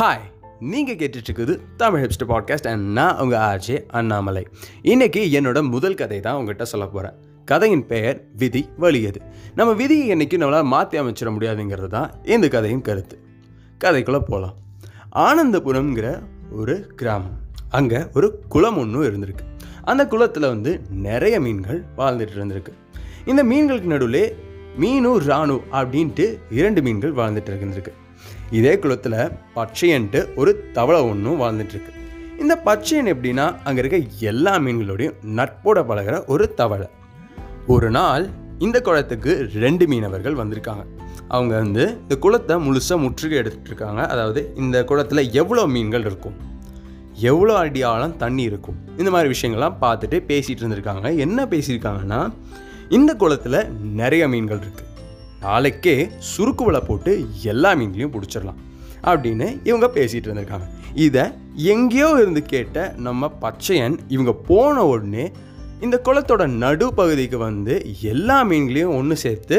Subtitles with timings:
[0.00, 0.26] Hi
[0.60, 4.46] நீங்கள் கேட்டுட்ருக்குது Tamil hipster podcast and நான் உங்கள் ஆர்ஜே அண்ணாமலை.
[4.82, 7.14] இன்றைக்கி என்னோட முதல் கதை தான் உங்கள்கிட்ட சொல்ல போகிறேன்
[7.44, 9.20] கதையின் பெயர் விதி வலியது
[9.54, 13.18] நம்ம விதியை என்றைக்கும் நம்மளால் மாற்றி அமைச்சிட முடியாதுங்கிறது தான் இந்த கதையின் கருத்து.
[13.84, 14.56] கதைக்குள்ளே போகலாம்
[15.12, 16.22] ஆனந்தபுரம்ங்கிற
[16.52, 17.36] ஒரு கிராமம்.
[17.68, 19.46] அங்கே ஒரு குளம் ஒன்றும் இருந்திருக்கு.
[19.82, 22.74] அந்த குளத்தில் வந்து நிறைய மீன்கள் வாழ்ந்துட்டு இருந்திருக்கு.
[23.26, 24.36] இந்த மீன்களுக்கு நடுவில்
[24.80, 27.94] மீனு ராணு அப்படின்ட்டு இரண்டு மீன்கள் வாழ்ந்துட்டு இருந்திருக்கு.
[28.50, 29.20] இதே குளத்தில்
[29.54, 31.94] பச்சையன்ட்டு ஒரு தவளை ஒன்றும் வாழ்ந்துட்டுருக்கு
[32.42, 33.98] இந்த பச்சையன் எப்படின்னா அங்கே இருக்க
[34.32, 36.86] எல்லா மீன்களோடையும் நட்போட பழகிற ஒரு தவளை.
[37.66, 38.24] ஒரு நாள்
[38.58, 39.32] இந்த குளத்துக்கு
[39.64, 40.84] ரெண்டு மீனவர்கள் வந்திருக்காங்க.
[41.28, 44.02] அவங்க வந்து இந்த குளத்தை முழுசாக முற்றுகை எடுத்துகிட்டு இருக்காங்க.
[44.06, 46.36] அதாவது இந்த குளத்தில் எவ்வளோ மீன்கள் இருக்கும்
[47.30, 51.16] எவ்வளோ அடி ஆழம் தண்ணி இருக்கும் இந்த மாதிரி விஷயங்கள்லாம் பார்த்துட்டு பேசிகிட்டு இருந்திருக்காங்க.
[51.16, 52.20] என்ன பேசியிருக்காங்கன்னா
[52.88, 53.60] இந்த குளத்தில்
[54.00, 54.87] நிறைய மீன்கள் இருக்குது
[55.42, 58.60] நாளைக்கே சுருக்கு வலை போட்டு எல்லா மீன்களையும் பிடிச்சிடலாம்
[59.02, 60.66] அப்படின்னு இவங்க பேசிகிட்டு இருந்திருக்காங்க.
[60.94, 61.24] இதை
[61.72, 65.32] எங்கேயோ இருந்து கேட்ட நம்ம பச்சையன் இவங்க போன உடனே
[65.80, 67.74] இந்த குளத்தோட நடுப்பகுதிக்கு வந்து
[68.12, 69.58] எல்லா மீன்களையும் ஒன்று சேர்த்து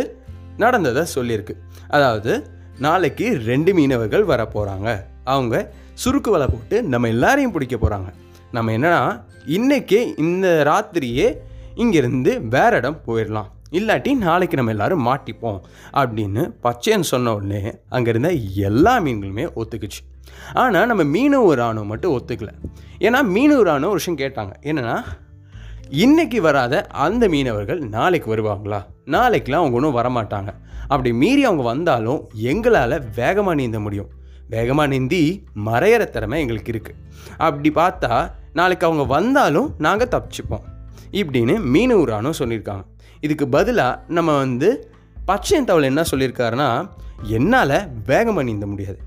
[0.57, 1.55] நடந்ததை சொல்லியிருக்கு.
[1.87, 2.33] அதாவது
[2.79, 4.89] நாளைக்கு ரெண்டு மீனவர்கள் வர போகிறாங்க
[5.23, 5.55] அவங்க
[6.03, 8.11] சுருக்கு வலை போட்டு நம்ம எல்லாரையும் பிடிக்க போகிறாங்க
[8.51, 9.21] நம்ம என்னன்னா
[9.57, 11.27] இன்றைக்கே இந்த ராத்திரியே
[11.75, 13.49] இங்கேருந்து வேற இடம் போயிடலாம்.
[13.71, 15.59] இல்லாட்டி நாளைக்கு நம்ம எல்லாரும் மாட்டிப்போம்
[15.93, 18.31] அப்படின்னு பச்சைன்னு சொன்ன உடனே அங்கே இருந்த
[18.67, 20.01] எல்லா மீன்களுமே ஒத்துக்குச்சு.
[20.53, 22.51] ஆனால் நம்ம மீனவ ராணுவம் மட்டும் ஒத்துக்கல.
[22.99, 24.53] ஏன்னா மீனவ ராணுவம் ஒரு விஷயம் கேட்டாங்க.
[24.61, 24.97] என்னென்னா
[25.89, 28.79] இன்றைக்கி வராத அந்த மீனவர்கள் நாளைக்கு வருவாங்களா?
[29.05, 30.51] நாளைக்கெலாம் அவங்க ஒன்றும் வரமாட்டாங்க.
[30.87, 34.09] அப்படி மீறி அவங்க வந்தாலும் எங்களால் வேகமாக நீந்த முடியும்.
[34.47, 36.97] வேகமாக நீந்தி மறையிற திறமை எங்களுக்கு இருக்குது
[37.37, 40.63] அப்படி பார்த்தா நாளைக்கு அவங்க வந்தாலும் நாங்கள் தப்பிச்சுப்போம்.
[41.11, 42.83] இப்படின்னு மீனவரானும் சொல்லியிருக்காங்க.
[43.21, 44.91] இதுக்கு பதிலாக நம்ம வந்து
[45.25, 46.89] பச்சையன் தவளை என்ன சொல்லியிருக்காருன்னா
[47.23, 48.99] என்னால் வேகமாக நீந்த முடியாது.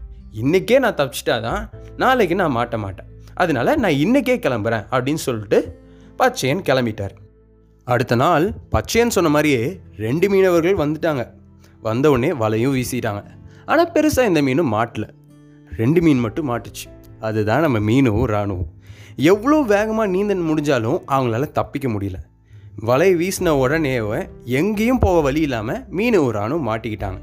[0.43, 3.07] இன்றைக்கே நான் தப்பிச்சிட்டாதான் நாளைக்கு நான் மாட்ட மாட்டேன்.
[3.35, 5.79] அதனால நான் இன்றைக்கே கிளம்புறேன் அப்படின்னு சொல்லிட்டு
[6.17, 7.11] பச்சையன் கிளம்பிட்டார்.
[7.85, 11.31] அடுத்த நாள் பச்சையன் சொன்ன மாதிரியே ரெண்டு மீனவர்கள் வந்துட்டாங்க.
[11.81, 13.25] வந்த உடனே வலையும் வீசிட்டாங்க.
[13.67, 15.09] ஆனால் பெருசாக இந்த மீனும் மாட்டல.
[15.77, 16.86] ரெண்டு மீன் மட்டும் மாட்டுச்சு.
[17.20, 18.67] அதுதான் நம்ம மீனும் ராணுவம்.
[19.17, 22.15] எவ்வளோ வேகமாக நீந்த முடிஞ்சாலும் அவங்களால தப்பிக்க முடியல.
[22.77, 27.19] வலை வீசின உடனேவை எங்கேயும் போக வழி இல்லாமல் மீன் ஒரு மாட்டிக்கிட்டாங்க.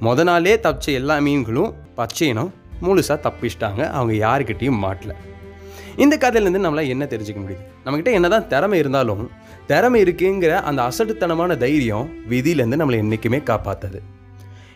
[0.00, 2.50] மொத நாளே தப்பிச்ச எல்லா மீன்களும் பச்சையினம்
[2.82, 3.90] முழுசாக தப்பிச்சிட்டாங்க.
[3.90, 5.12] அவங்க யாருக்கிட்டேயும் மாட்டல.
[5.96, 7.64] இந்த கதையிலேருந்து நம்மளால் என்ன தெரிஞ்சுக்க முடியுது?
[7.84, 9.30] நம்மக்கிட்ட என்னதான் திறமை இருந்தாலும்
[9.66, 14.00] திறமை இருக்குங்கிற அந்த அசட்டுத்தனமான தைரியம் விதியிலேருந்து நம்மளை என்றைக்குமே காப்பாற்றாது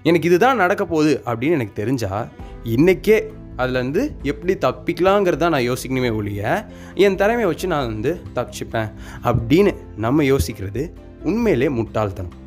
[0.03, 2.29] எனக்கு இதுதான் நடக்க போகுது அப்படின்னு எனக்கு தெரிஞ்சால்
[2.65, 8.93] இன்றைக்கே அதுலேருந்து எப்படி தப்பிக்கலாங்கிறது தான் நான் யோசிக்கணுமே ஒழிய என் திறமையை வச்சு நான் வந்து தப்பிச்சுப்பேன்
[9.25, 10.93] அப்படின்னு நம்ம யோசிக்கிறது
[11.23, 12.47] உண்மையிலே முட்டாள்தனம்.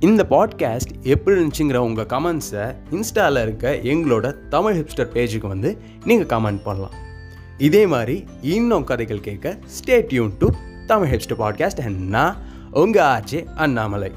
[0.00, 6.62] இந்த பாட்காஸ்ட் எப்படி இருந்துச்சுங்கிற உங்கள் கமெண்ட்ஸை இன்ஸ்டாவில் இருக்க எங்களோட தமிழ் ஹிப்ஸ்டர் பேஜுக்கு வந்து நீங்கள் கமெண்ட்
[6.62, 6.92] பண்ணலாம்.
[7.58, 10.48] இதே மாதிரி இன்னும் கதைகள் கேட்க stay tune to
[10.86, 12.36] Tamil hipster podcast and நான்
[12.72, 14.12] உங்கள் ஆர்ஜே அண்ணாமலை.